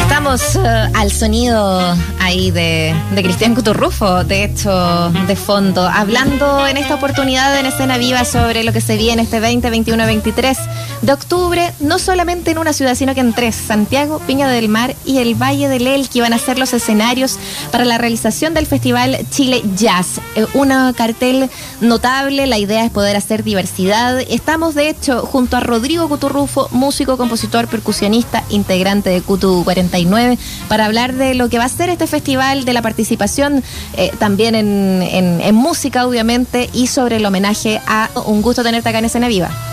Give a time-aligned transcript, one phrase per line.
[0.00, 6.76] Estamos eh, al sonido ahí de, de Cristian Cuturrufo, de hecho, de fondo, hablando en
[6.76, 10.58] esta oportunidad en escena viva sobre lo que se viene este 20, 21, 23
[11.02, 14.94] de octubre, no solamente en una ciudad, sino que en tres, Santiago, Piña del Mar
[15.04, 17.38] y el Valle del Elqui van a ser los escenarios
[17.70, 20.20] para la realización del Festival Chile Jazz.
[20.34, 21.50] Eh, un cartel
[21.80, 24.20] notable, la idea es poder hacer diversidad.
[24.28, 30.38] Estamos, de hecho, junto a Rodrigo Cuturrufo, músico, compositor, percusionista, integrante de Cutu 49,
[30.68, 33.62] para hablar de lo que va a ser este festival, de la participación
[33.94, 38.88] eh, también en, en, en música, obviamente, y sobre el homenaje a Un gusto tenerte
[38.88, 39.67] acá en Escena Viva.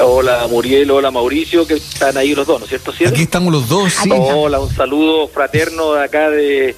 [0.00, 2.90] Hola Muriel, hola Mauricio, que están ahí los dos, ¿no es cierto?
[2.90, 4.10] Aquí estamos los dos, sí.
[4.12, 6.74] Hola, un saludo fraterno de acá de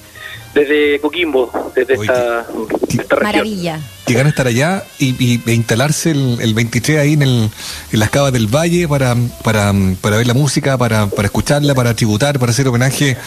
[0.53, 2.45] desde Coquimbo, desde Oye, esta,
[2.89, 3.23] qué- esta región.
[3.23, 3.79] Maravilla.
[4.05, 7.49] Que gana estar allá y, y- e instalarse el, el 23 ahí en, el,
[7.91, 11.93] en las cavas del valle para, para, para ver la música, para, para escucharla, para
[11.95, 13.17] tributar, para hacer homenaje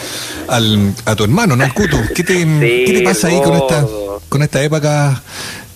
[0.48, 1.62] al, a tu hermano, ¿no?
[1.64, 1.98] Al Cutu.
[2.14, 2.34] ¿Qué te,
[2.86, 3.86] ¿qué te pasa ahí con esta,
[4.28, 5.22] con esta época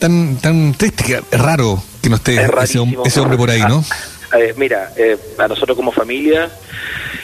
[0.05, 1.03] tan, tan triste?
[1.05, 2.51] Que es raro que no esté Es
[3.07, 3.83] ese, hombre por ahí, ¿no?
[4.31, 6.51] Ah, eh, mira, eh, a nosotros como familia,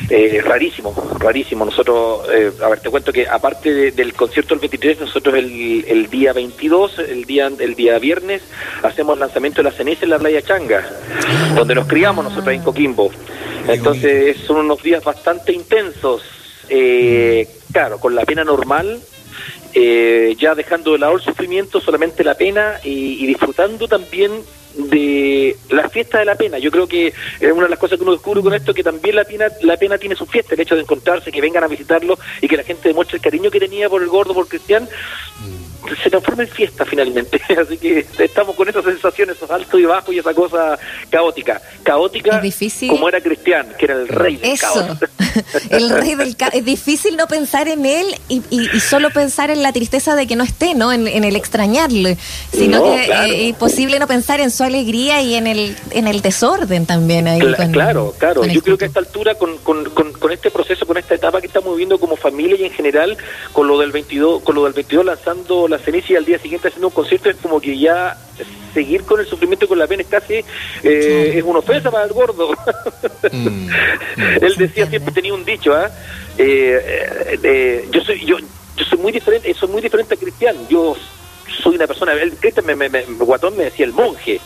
[0.09, 1.67] eh, rarísimo, rarísimo.
[1.67, 5.85] Nosotros, eh, a ver, te cuento que aparte de- del concierto del 23, nosotros el,
[5.87, 8.41] el día 22, el día el día viernes,
[8.83, 10.83] hacemos lanzamiento de la ceniza en la playa Changa,
[11.55, 13.11] donde nos criamos nosotros en Coquimbo.
[13.69, 16.23] Entonces son unos días bastante intensos.
[16.71, 19.01] Eh, claro, con la pena normal,
[19.75, 24.33] eh, ya dejando de lado el sufrimiento, solamente la pena y, disfrutando también
[24.75, 26.59] de la fiesta de la pena.
[26.59, 29.17] Yo creo que es una de las cosas que uno descubre con esto, que también
[29.17, 32.19] la pena, la pena tiene su fiesta, el hecho de encontrarse, que vengan a visitarlo
[32.41, 34.89] y que la gente demuestre el cariño que tenía por el gordo, por Cristian,
[36.03, 37.41] se transforma en fiesta finalmente.
[37.61, 40.79] Así que estamos con esas sensaciones, esos altos y bajos y esa cosa
[41.11, 41.61] caótica.
[41.83, 42.89] Caótica Es difícil.
[42.91, 44.99] como era Cristian, que era el rey del Eso, caos.
[45.71, 46.55] el rey del caos.
[46.55, 50.27] Es difícil no pensar en él y, y- y solo pensar en la tristeza de
[50.27, 50.93] que no esté, ¿no?
[50.93, 52.17] En, en el extrañarle,
[52.53, 53.33] sino No, que claro.
[53.33, 57.41] es imposible no pensar en su alegría y en el en el desorden también ahí.
[57.41, 58.45] Cla- con- claro, claro.
[58.47, 61.41] Yo creo que a esta altura, con, con, con, con este proceso, con esta etapa
[61.41, 63.17] que estamos viviendo como familia y en general,
[63.53, 66.69] con lo del 22, con lo del 22 lanzando la ceniza y al día siguiente
[66.69, 68.17] haciendo un concierto, es como que ya
[68.75, 70.45] seguir con el sufrimiento y con la pena es casi
[70.83, 72.51] eh, es una ofensa para el gordo.
[73.33, 73.69] Mm,
[74.43, 75.91] Él decía siempre tenía un dicho, ¿ah?
[76.39, 78.37] Eh, eh, eh, yo soy yo
[78.77, 80.57] yo soy muy diferente, soy muy diferente a Cristian.
[80.69, 80.97] Yo
[81.63, 84.41] soy una persona, el Cristian me, me, me- Guatón me decía el monje.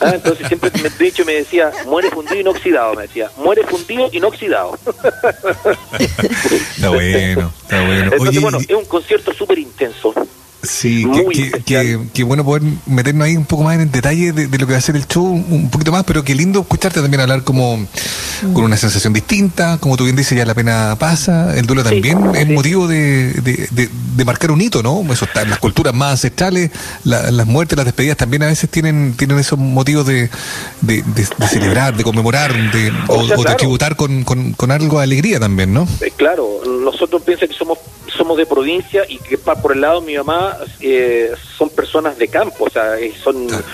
[0.00, 0.12] ¿ah?
[0.14, 3.62] Entonces siempre me, de hecho me decía, muere fundido y no oxidado, me decía, muere
[3.64, 4.78] fundido y no oxidado.
[5.98, 8.04] Está bueno, está bueno.
[8.04, 10.14] Entonces, Oye, bueno, y- es un concierto súper intenso.
[10.64, 14.46] Sí, Muy que, que, bueno poder meternos ahí un poco más en el detalle de,
[14.46, 17.00] de lo que va a ser el show, un poquito más, pero qué lindo escucharte
[17.00, 17.86] también hablar como
[18.52, 21.90] con una sensación distinta, como tú bien dices, ya la pena pasa, el duelo Sí,
[21.90, 25.02] también es motivo de, de, de- marcar un hito, ¿no?
[25.12, 26.70] Eso está en las culturas más ancestrales,
[27.04, 30.30] la- las muertes, las despedidas también a veces tienen, tienen esos motivos de,
[31.50, 35.04] celebrar, de conmemorar, de, o, O sea, o de tributar con, con, con algo de
[35.04, 35.86] alegría también, ¿no?
[36.00, 36.48] Eh, claro,
[36.84, 37.78] nosotros piensa que somos
[38.16, 42.28] somos de provincia y que por el lado de mi mamá eh, son personas de
[42.28, 43.64] campo, o sea, eh, son Claro.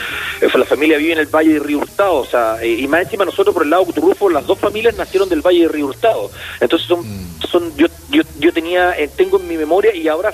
[0.40, 3.02] eh, la familia vive en el Valle de Río Hurtado, o sea, eh, y más
[3.02, 5.86] encima nosotros por el lado de Cuturrufo, las dos familias nacieron del Valle de Río
[5.86, 6.30] Hurtado,
[6.60, 7.04] entonces son,
[7.50, 10.32] son yo, yo, yo tenía, eh, tengo en mi memoria y ahora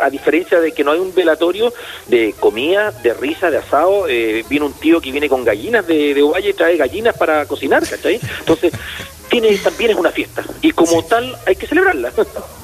[0.00, 1.72] a, a diferencia de que no hay un velatorio
[2.08, 6.12] de comida, de risa, de asado, eh, viene un tío que viene con gallinas de,
[6.12, 8.20] de Ovalle y trae gallinas para cocinar, ¿cachai?
[8.40, 8.72] Entonces,
[9.28, 12.12] tiene, también es una fiesta y como tal hay que celebrarla.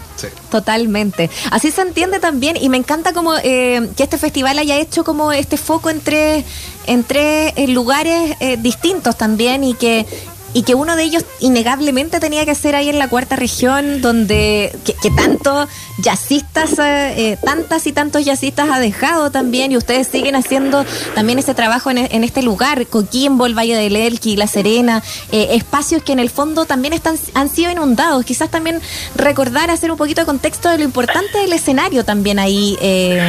[0.50, 1.30] Totalmente.
[1.50, 5.32] Así se entiende también y me encanta como eh, que este festival haya hecho como
[5.32, 6.44] este foco entre,
[6.86, 10.06] entre eh, lugares eh, distintos también y que
[10.56, 14.74] y que uno de ellos innegablemente tenía que ser ahí en la cuarta región donde
[14.86, 15.68] que, que tantos
[15.98, 21.38] jazzistas eh, eh, tantas y tantos jazzistas ha dejado también y ustedes siguen haciendo también
[21.38, 26.02] ese trabajo en, en este lugar Coquimbo, el Valle del Elqui, La Serena eh, espacios
[26.02, 28.80] que en el fondo también están han sido inundados quizás también
[29.14, 33.20] recordar hacer un poquito de contexto de lo importante del escenario también ahí eh,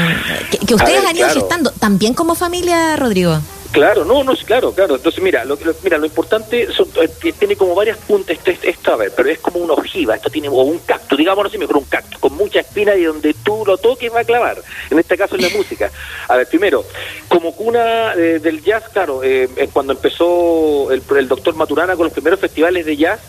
[0.49, 1.41] que, que ustedes ver, han ido claro.
[1.41, 3.41] gestando también como familia Rodrigo
[3.71, 4.95] Claro, no, no, claro, claro.
[4.95, 8.93] Entonces, mira, lo, lo- mira, lo importante son- eh, tiene como varias puntas esto, esto,
[8.93, 11.77] a ver, pero es como una ojiva, esto tiene o un cactus, digámoslo así, mejor
[11.77, 15.17] un cactus, con mucha espina y donde tú lo toques va a clavar, en este
[15.17, 15.91] caso en la música.
[16.27, 16.85] A ver, primero,
[17.27, 22.13] como cuna eh, del jazz, claro, eh, cuando empezó el, el doctor Maturana con los
[22.13, 23.21] primeros festivales de jazz,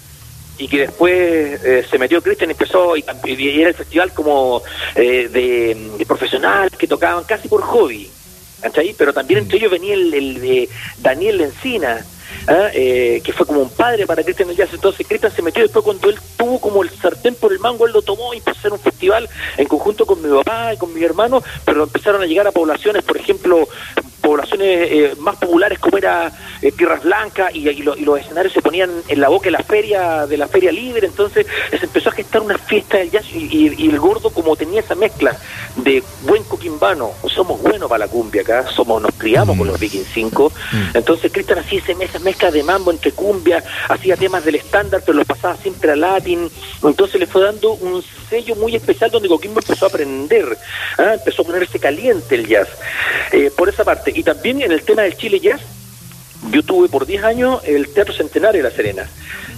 [0.61, 1.13] y que después
[1.65, 3.05] eh, se metió Cristian empezó y,
[3.61, 4.63] era el festival como
[4.97, 8.18] eh, de, de profesional que tocaban casi por hobby
[8.61, 8.95] ¿cachai?
[8.97, 10.69] pero también entre ellos venía el, el de
[10.99, 12.05] Daniel Encina
[12.47, 12.71] ¿ah?
[12.73, 14.71] eh, que fue como un padre para Cristian el Jazz.
[14.73, 17.93] Entonces Cristian se metió después cuando él tuvo como el sartén por el mango, él
[17.93, 20.93] lo tomó y empezó a hacer un festival en conjunto con mi papá y con
[20.95, 23.69] mi hermano, pero empezaron a llegar a poblaciones, por ejemplo,
[24.21, 26.33] poblaciones eh, más populares como era
[26.63, 30.27] eh, Tierras Blancas y, y, los escenarios se ponían en la boca de la feria
[30.27, 33.99] de la feria libre entonces se empezó a gestar una fiesta del jazz y, el
[33.99, 35.37] gordo como tenía esa mezcla
[35.77, 40.05] de buen coquimbano somos buenos para la cumbia acá somos nos criamos con los Viking
[40.05, 40.97] 5 mm.
[40.97, 45.27] entonces Cristian hacía esa mezcla de mambo entre cumbia hacía temas del estándar pero los
[45.27, 46.51] pasaba siempre a latín
[46.83, 50.57] entonces le fue dando un sello muy especial donde Coquimbo empezó a aprender
[50.99, 51.15] ¿ah?
[51.15, 52.69] empezó a ponerse caliente el jazz
[53.33, 55.61] eh, por esa parte y también en el tema del Chile Jazz,
[56.51, 59.09] yo tuve por 10 años el Teatro Centenario de La Serena,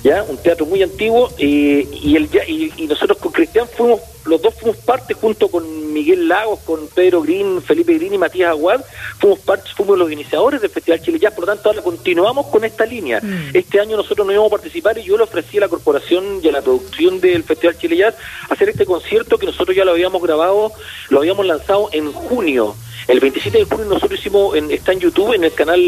[0.03, 4.77] ya un teatro muy antiguo y, el, y, nosotros con Cristian fuimos, los dos fuimos
[4.79, 8.81] parte junto con Miguel Lagos, con Pedro Green, Felipe Green y Matías Aguad,
[9.19, 12.65] fuimos parte, fuimos los iniciadores del Festival Chile Jazz, por lo tanto ahora continuamos con
[12.65, 13.21] esta línea.
[13.21, 13.51] Mm.
[13.55, 16.49] Este año nosotros no íbamos a participar y yo le ofrecí a la corporación y
[16.49, 18.15] a la producción del Festival Chile Jazz
[18.49, 20.73] hacer este concierto que nosotros ya lo habíamos grabado,
[21.11, 22.75] lo habíamos lanzado en junio
[23.11, 25.81] el 27 de junio nosotros hicimos, en, está en YouTube, en el canal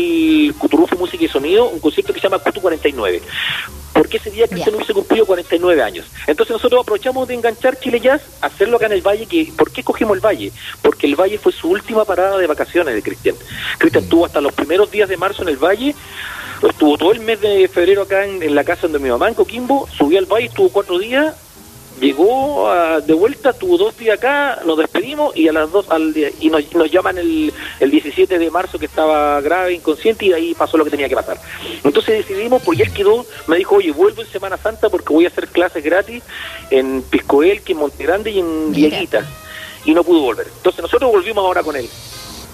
[0.59, 3.23] Cuturufo Música y Sonido, un concierto que se llama Cutu 49.
[3.93, 6.07] Porque ese día Cristian hubiese cumplido 49 años.
[6.27, 9.27] Entonces nosotros aprovechamos de enganchar Chile Jazz, hacerlo acá en el Valle.
[9.27, 10.53] Que, ¿Por qué escogimos el Valle?
[10.81, 13.37] Porque el Valle fue su última parada de vacaciones de Cristian.
[13.79, 15.95] Cristian estuvo hasta los primeros días de marzo en el Valle,
[16.63, 19.35] estuvo todo el mes de febrero acá en, en la casa donde mi mamá, en
[19.35, 21.35] Coquimbo, subió al Valle, estuvo cuatro días
[22.03, 22.69] llegó
[23.07, 26.75] de vuelta, tuvo dos días acá, nos despedimos y a las dos al y nos,
[26.75, 30.85] nos llaman el, el 17 de marzo que estaba grave, inconsciente y ahí pasó lo
[30.85, 31.41] que tenía que pasar.
[31.85, 35.29] Entonces decidimos, porque él quedó, me dijo, oye, vuelvo en Semana Santa porque voy a
[35.29, 36.23] hacer clases gratis
[36.71, 39.27] en Piscoelque, en Montegrande y en Vieguita.
[39.85, 40.47] Y no pudo volver.
[40.57, 41.89] Entonces nosotros volvimos ahora con él.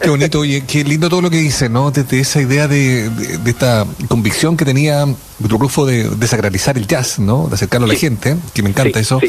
[0.00, 1.90] Qué bonito, oye, qué lindo todo lo que dice, ¿no?
[1.90, 5.04] Desde esa idea de, de, esta convicción que tenía
[5.40, 7.46] Rufo de desacralizar el jazz, ¿no?
[7.48, 9.20] De acercarlo a la gente, que me encanta eso.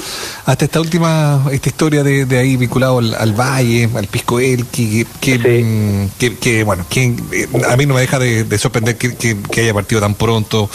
[0.45, 5.05] Hasta esta última, esta historia de, de ahí vinculado al, Valle, al Pisco El, que,
[5.21, 10.01] que, que, bueno, que eh, a mí no me deja de, sorprender que, haya partido
[10.01, 10.69] tan pronto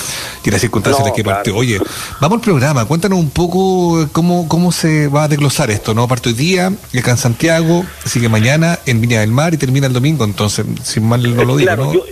[0.45, 1.57] y las circunstancias de que partió.
[1.57, 1.81] Oye,
[2.21, 6.07] vamos al programa, cuéntanos un poco cómo, cómo se va a desglosar esto, ¿no?
[6.07, 9.93] Parte hoy día, acá en Santiago, sigue mañana en Viña del Mar y termina el
[9.93, 11.93] domingo, entonces, sin mal no lo digo, ¿no?
[11.93, 12.05] Yo,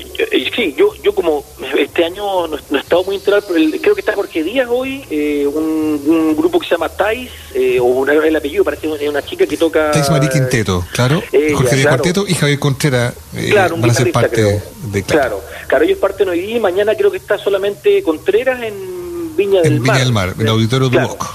[0.54, 1.44] sí, yo, yo como
[1.78, 6.34] este año no, he estado muy enterado, creo que está Jorge Díaz hoy, eh, un,
[6.36, 9.56] grupo que se llama Tais, eh, o una, el apellido, parece una, una chica que
[9.56, 9.90] toca...
[9.90, 11.22] Tais Marí Quinteto, claro.
[11.54, 13.14] Jorge Díaz Cuarteto y Javier Contreras
[13.50, 15.02] claro, van a ser parte de...
[15.04, 15.40] Claro.
[15.68, 19.80] claro, ellos parten hoy día y mañana creo que está solamente Contreras en Viña del
[19.80, 19.82] Mar.
[19.82, 21.34] Viña del Mar, en el Auditorio de Bosco.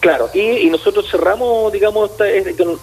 [0.00, 2.12] Claro, y, nosotros cerramos, digamos,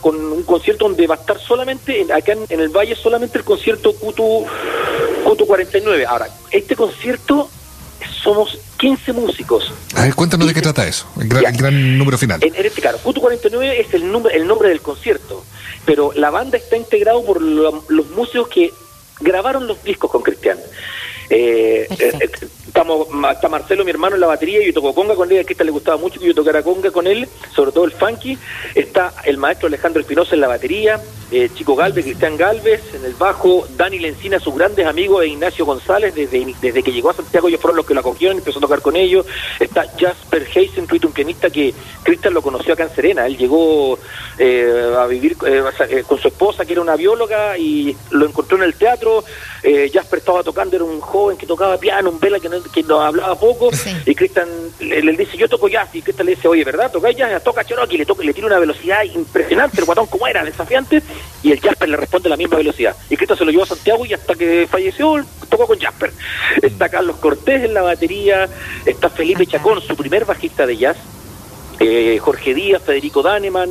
[0.01, 3.93] con, un concierto donde va a estar solamente, acá en, el Valle, solamente el concierto
[3.95, 4.45] Cutu,
[5.35, 6.05] Cutu 49.
[6.05, 7.49] Ahora, este concierto
[8.23, 9.73] somos 15 músicos.
[9.93, 12.41] A ver, cuéntanos de qué trata eso, el gran, número final.
[12.41, 15.43] En, este, claro, Cutu 49 es el, nombre, el nombre del concierto,
[15.85, 18.71] pero la banda está integrado por los músicos que
[19.19, 20.57] grabaron los discos con Cristian.
[21.29, 22.29] Eh, eh,
[22.67, 25.63] estamos, está Marcelo, mi hermano, en la batería, yo toco conga con él, a esta
[25.63, 28.37] le gustaba mucho que yo tocara conga con él, sobre todo el funky.
[28.73, 31.01] Está el maestro Alejandro Espinosa en la batería,
[31.31, 35.65] eh, Chico Galvez, Cristian Galvez, en el bajo, Dani Lencina, sus grandes amigos de Ignacio
[35.65, 38.61] González, desde, desde que llegó a Santiago ellos fueron los que lo acogieron, empezó a
[38.61, 39.25] tocar con ellos.
[39.59, 41.73] Está Jasper Heisen, un pianista que
[42.03, 43.97] Cristian lo conoció acá en Serena, él llegó
[44.37, 48.63] eh, a vivir eh, con su esposa, que era una bióloga, y lo encontró en
[48.63, 49.23] el teatro.
[49.91, 52.99] Jasper estaba tocando, era un joven que tocaba piano, un vela que no, que no
[53.01, 53.69] hablaba poco,
[54.05, 54.47] y Cristian
[54.79, 56.91] le, dice, yo toco jazz, y Cristian le dice, oye, ¿verdad?
[56.91, 60.43] Toca jazz, toca Cherokee, le, toca, le tira una velocidad impresionante, el guatón como era,
[60.43, 61.01] desafiante,
[61.41, 62.95] y el Jasper le responde a la misma velocidad.
[63.09, 66.11] Y Cristo se lo llevó a Santiago y hasta que falleció tocó con Jasper.
[66.61, 68.49] Está Carlos Cortés en la batería,
[68.85, 70.97] está Felipe Chacón, su primer bajista de jazz,
[71.79, 73.69] eh, Jorge Díaz, Federico Daneman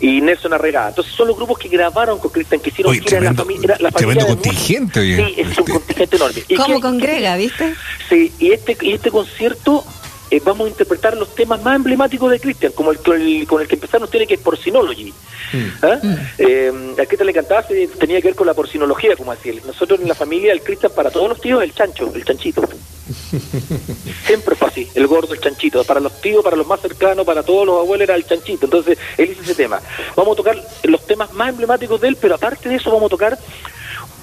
[0.00, 0.88] y Nelson Arregada.
[0.88, 4.26] Entonces son los grupos que grabaron con Cristian, que hicieron que la, familia, la familia
[4.26, 6.42] contingente, Sí, es un contingente enorme.
[6.56, 7.74] ¿Cómo congrega, viste?
[8.08, 9.84] Sí, y este, y este concierto
[10.30, 13.74] eh, vamos a interpretar los temas más emblemáticos de Christian, como el, con el que
[13.74, 15.12] empezamos tiene que es Porcinology.
[15.52, 15.66] Mm.
[15.82, 15.98] ¿Ah?
[16.02, 16.14] Mm.
[16.38, 19.60] Eh, a Cristian le cantaba, tenía que ver con la porcinología, como así.
[19.66, 22.62] Nosotros en la familia, el Cristian para todos los tíos, el chancho, el chanchito.
[24.26, 25.84] Siempre fue así, el gordo, el chanchito.
[25.84, 28.64] Para los tíos, para los más cercanos, para todos los abuelos era el chanchito.
[28.64, 29.80] Entonces, él hizo ese tema.
[30.16, 33.10] Vamos a tocar los temas más emblemáticos de él, pero aparte de eso vamos a
[33.10, 33.38] tocar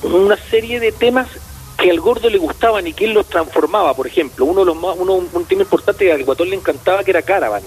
[0.04, 1.28] una serie de temas
[1.81, 4.45] que al gordo le gustaban y que él los transformaba, por ejemplo.
[4.45, 7.23] Uno de los más, uno, un tema importante que al guatón le encantaba que era
[7.23, 7.63] Caravan.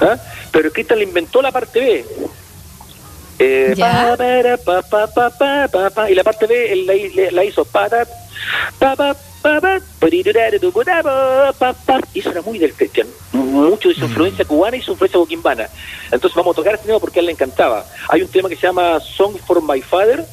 [0.00, 0.16] ¿Ah?
[0.50, 2.04] Pero Cristian le inventó la parte B.
[3.40, 8.04] Eh, pa, pa, pa, y la parte B él la, hizo para,
[8.80, 9.20] pa, pa,
[12.12, 15.68] y eso era muy del Cristian, mucho de su influencia cubana y su influencia boquimbana.
[16.10, 17.84] Entonces vamos a tocar este tema porque a él le encantaba.
[18.08, 20.26] Hay un tema que se llama Song for My Father,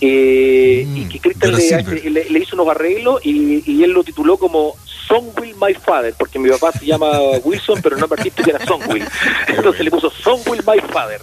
[0.00, 4.74] eh, y que Cristian le, le, hizo unos arreglos y, y él lo tituló como
[5.06, 8.60] Song Will My Father, porque mi papá se llama Wilson, pero no me que era
[8.88, 9.04] Will.
[9.48, 11.20] Entonces le puso Song Will My Father.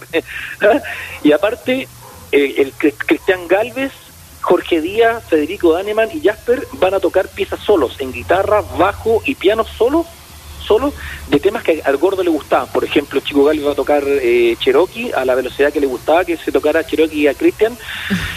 [1.22, 1.88] y aparte,
[2.32, 3.92] eh, el Cristian Galvez,
[4.40, 9.34] Jorge Díaz, Federico Daneman y Jasper van a tocar piezas solos en guitarra, bajo y
[9.34, 10.06] piano solo
[10.62, 10.92] solo
[11.28, 12.68] de temas que al gordo le gustaban.
[12.72, 16.24] Por ejemplo, Chico Galvez va a tocar eh, Cherokee a la velocidad que le gustaba
[16.24, 17.76] que se tocara Cherokee a Christian.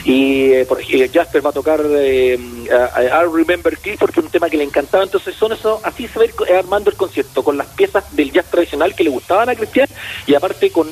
[0.05, 4.31] Y eh, por ejemplo, Jasper va a tocar eh, I Remember Clifford, que es un
[4.31, 5.03] tema que le encantaba.
[5.03, 8.45] Entonces, son eso, así se va a armando el concierto, con las piezas del jazz
[8.45, 9.87] tradicional que le gustaban a Christian
[10.27, 10.87] y aparte con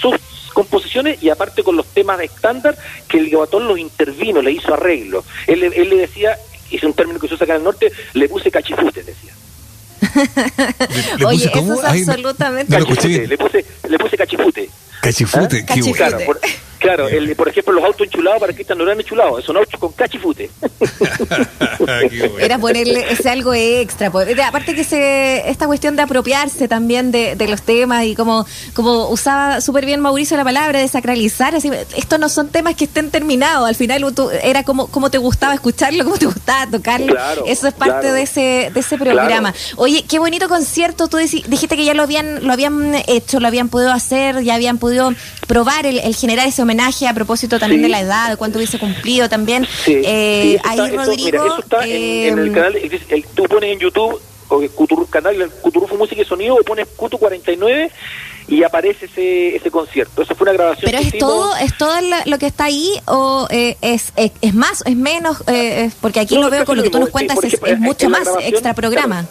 [0.00, 0.16] sus
[0.52, 2.76] composiciones y aparte con los temas estándar
[3.08, 5.22] que el Gabatón los intervino, le hizo arreglo.
[5.46, 6.36] Él, él le decía,
[6.70, 9.32] es un término que se usa acá en el norte, le puse cachifute, decía.
[11.26, 12.78] Oye, eso es absolutamente...
[12.78, 14.70] le, puse, le puse cachifute.
[15.02, 15.74] Cachifute, ¿Ah?
[15.74, 16.40] qué Claro, por,
[16.86, 19.92] claro el, por ejemplo, los autos enchulados para Cristian no eran enchulados, son autos con
[19.92, 20.50] cachifute.
[22.38, 24.08] Era ponerle ese algo extra.
[24.46, 29.60] Aparte que se, esta cuestión de apropiarse también de, los temas y como, como usaba
[29.60, 33.68] súper bien Mauricio la palabra de sacralizar, así, estos no son temas que estén terminados,
[33.68, 34.04] al final
[34.42, 37.14] era como, como te gustaba escucharlo, como te gustaba tocarlo.
[37.46, 39.54] Eso es parte de ese, de ese programa.
[39.76, 43.68] Oye, qué bonito concierto, tú dijiste que ya lo habían, lo habían hecho, lo habían
[43.68, 45.12] podido hacer, ya habían podido
[45.46, 49.28] probar el, generar ese homenaje a propósito también de la edad, de cuánto hubiese cumplido
[49.28, 49.66] también.
[49.86, 51.46] Eh, ahí, Rodrigo.
[51.46, 52.76] eso está en, el eh, canal,
[53.34, 54.70] tú pones en YouTube el
[55.10, 57.90] canal el Cuturufo Música y Sonido o pones Cutu 49
[58.48, 60.22] y aparece ese, ese concierto.
[60.22, 60.88] Eso fue una grabación.
[60.88, 64.94] Pero es todo, es todo lo que está ahí o eh, es, es, más, es
[64.94, 65.42] menos,
[66.00, 69.26] porque aquí lo veo con lo que tú nos cuentas, es, mucho más extra programa.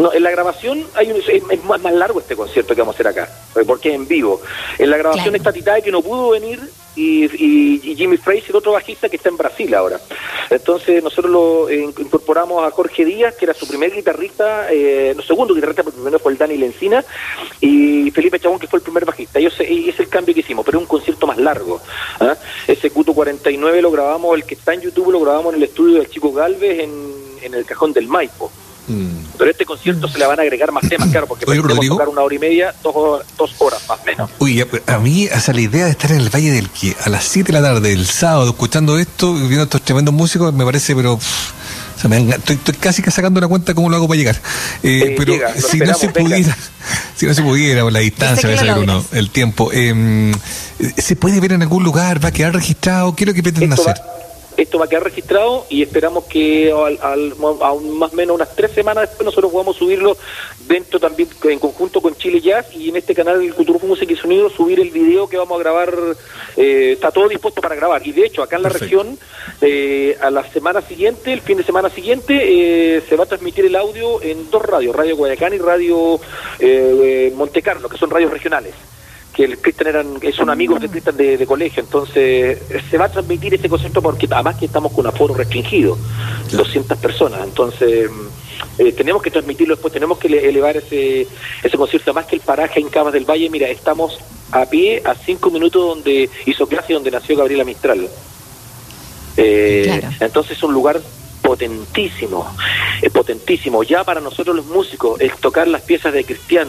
[0.00, 3.08] No, en la grabación hay un, es, más, largo este concierto que vamos a hacer
[3.08, 3.28] acá,
[3.66, 4.40] porque es en vivo.
[4.78, 6.58] En la grabación está Titae que no pudo venir
[6.96, 10.00] y, y, Jimmy Fraser, otro bajista que está en Brasil ahora.
[10.48, 15.20] Entonces nosotros lo eh, incorporamos a Jorge Díaz, que era su primer guitarrista, eh, no,
[15.20, 17.04] segundo guitarrista, porque primero fue el Dani Lencina,
[17.60, 19.38] y Felipe Chabón, que fue el primer bajista.
[19.38, 21.78] Y ese, es el cambio que hicimos, pero es un concierto más largo.
[22.20, 22.34] ¿ah?
[22.66, 25.98] Ese Cuto 49 lo grabamos, el que está en YouTube lo grabamos en el estudio
[25.98, 28.50] del Chico Galvez en, en el cajón del Maipo.
[28.90, 29.38] Mm.
[29.38, 32.22] Pero este concierto se le van a agregar más temas, claro, porque podemos tocar una
[32.22, 34.30] hora y media, dos, dos horas más o menos.
[34.40, 37.24] Uy, a mí hasta la idea de estar en el Valle del que a las
[37.24, 41.20] 7 de la tarde del sábado escuchando esto, viendo estos tremendos músicos, me parece, pero...
[42.02, 44.40] estoy, casi que sacando una cuenta cómo lo hago para llegar.
[44.82, 46.56] Eh, pero si no se pudiera,
[47.16, 48.50] si no se pudiera, por la distancia,
[49.12, 50.32] el tiempo, eh,
[50.98, 52.22] ¿se puede ver en algún lugar?
[52.22, 53.14] ¿Va a quedar registrado?
[53.14, 53.94] ¿Qué es lo que pretenden hacer?
[54.60, 59.08] Esto va a quedar registrado y esperamos que al, más o menos unas tres semanas
[59.08, 60.18] después nosotros podamos subirlo
[60.66, 64.16] dentro también en conjunto con Chile Jazz y en este canal del Cultura Música y
[64.16, 65.94] Sonido subir el video que vamos a grabar.
[66.58, 69.18] Eh, está todo dispuesto para grabar y de hecho acá en la región
[69.62, 73.64] eh, a la semana siguiente, el fin de semana siguiente, eh, se va a transmitir
[73.64, 76.20] el audio en dos radios, Radio Guayacán y Radio
[77.34, 78.74] Monte Carlo, que son radios regionales
[79.34, 82.58] que el Cristian eran, es un amigo de Cristian de, colegio, entonces
[82.90, 85.96] se va a transmitir este concierto porque además que estamos con un aforo restringido,
[86.52, 88.10] 200 personas, entonces
[88.78, 91.26] eh, tenemos que transmitirlo después, tenemos que elevar ese,
[91.62, 94.18] ese concierto, más que el paraje en Cabas del Valle, mira, estamos
[94.52, 98.08] a pie a cinco minutos donde hizo clase donde nació Gabriela Mistral.
[99.36, 101.00] Eh, entonces es un lugar
[101.50, 102.46] potentísimo,
[103.02, 103.82] es potentísimo.
[103.82, 106.68] Ya para nosotros los músicos, es tocar las piezas de Cristian,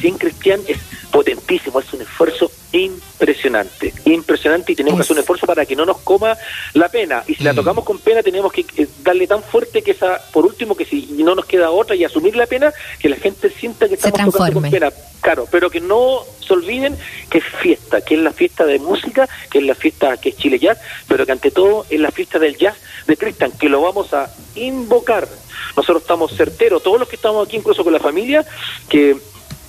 [0.00, 0.78] sin Cristian es
[1.10, 5.84] potentísimo, es un esfuerzo impresionante, impresionante y tenemos que hacer un esfuerzo para que no
[5.84, 6.36] nos coma
[6.74, 7.22] la pena.
[7.26, 7.56] Y si la mm.
[7.56, 11.06] tocamos con pena tenemos que eh, darle tan fuerte que esa, por último, que si
[11.18, 14.60] no nos queda otra y asumir la pena, que la gente sienta que estamos tocando
[14.60, 14.90] con pena.
[15.20, 16.96] Claro, pero que no se olviden
[17.30, 20.36] que es fiesta, que es la fiesta de música, que es la fiesta que es
[20.36, 22.76] Chile Jazz, pero que ante todo es la fiesta del jazz
[23.06, 25.28] de Cristian, que lo vamos a invocar.
[25.76, 28.44] Nosotros estamos certeros, todos los que estamos aquí, incluso con la familia,
[28.88, 29.16] que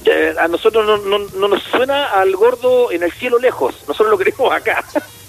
[0.05, 4.11] eh, a nosotros no, no, no, nos suena al gordo en el cielo lejos, nosotros
[4.11, 4.83] lo queremos acá.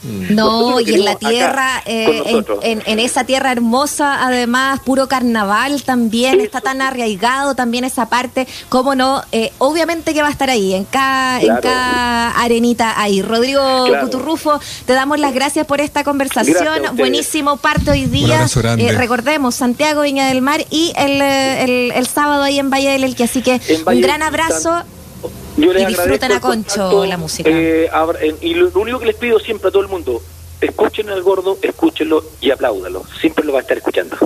[0.05, 2.23] No, y en la tierra, eh,
[2.63, 8.95] en, esa tierra hermosa, además, puro carnaval también, está tan arraigado también esa parte, cómo
[8.95, 13.23] no, eh, obviamente que va a estar ahí, en cada, en cada arenita ahí.
[13.23, 18.47] Rodrigo Cuturrufo, te damos las gracias por esta conversación, buenísimo parte hoy día,
[18.79, 23.23] eh, recordemos, Santiago, Viña del Mar y el, el, sábado ahí en Valle del Elqui,
[23.23, 24.83] así que un gran abrazo.
[25.57, 27.49] Yo les y disfruten a Concho la música.
[27.53, 27.89] Eh,
[28.41, 30.21] y lo, único que les pido siempre a todo el mundo,
[30.61, 33.05] escuchen al gordo, escúchenlo y apláudalo.
[33.21, 34.17] Siempre lo va a estar escuchando.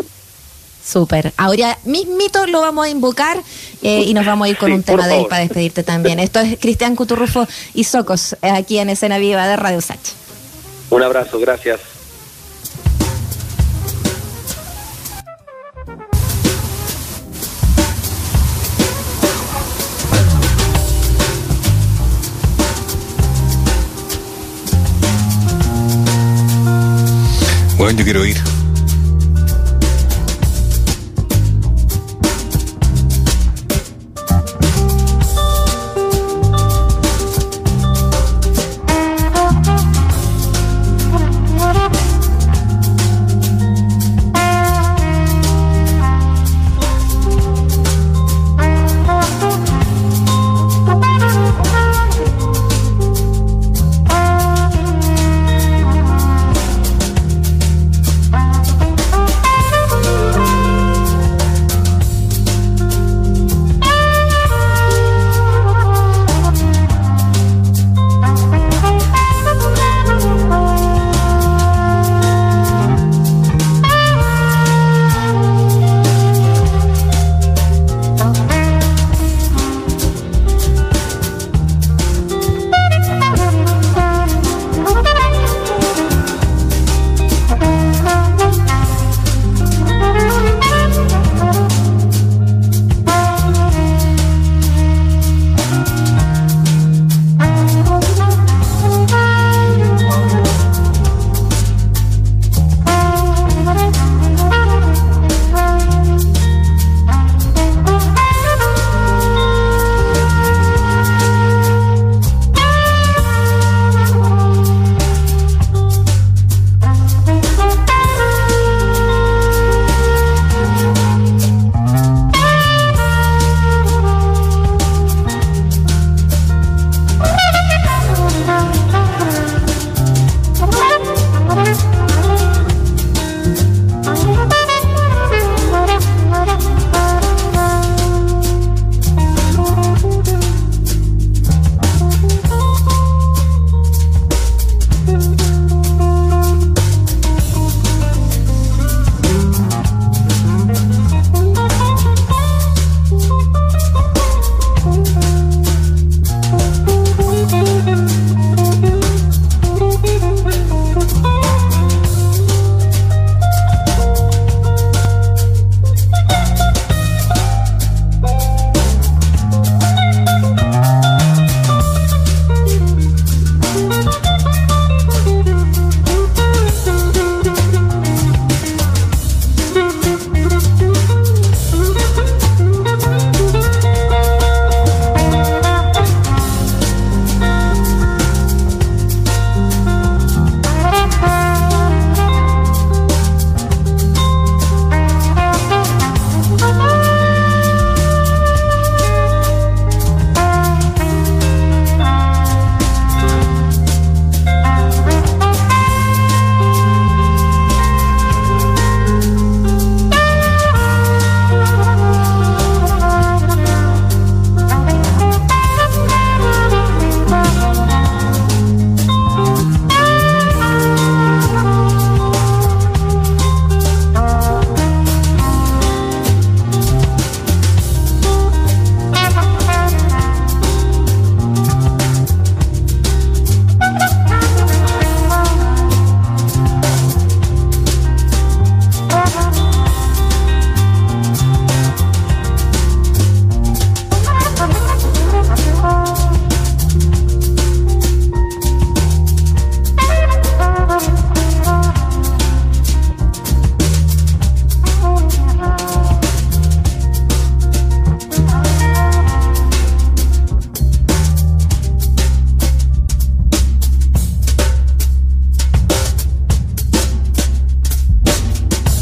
[0.88, 1.35] Súper.
[1.37, 3.42] Ahora mismito lo vamos a invocar
[3.83, 6.18] eh, y nos vamos a ir con Sí, un tema de él para despedirte también.
[6.18, 10.12] Esto es Cristian Cuturrufo y Socos, eh, aquí en Escena Viva de Radio Sacha.
[10.88, 11.80] Un abrazo, gracias.
[27.76, 28.48] Bueno, yo quiero ir.